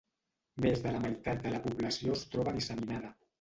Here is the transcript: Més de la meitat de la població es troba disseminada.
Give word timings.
Més 0.65 0.79
de 0.85 0.93
la 0.95 1.01
meitat 1.03 1.43
de 1.43 1.51
la 1.57 1.61
població 1.67 2.17
es 2.21 2.25
troba 2.33 2.55
disseminada. 2.57 3.15